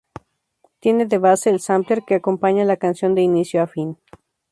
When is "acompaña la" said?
2.15-2.77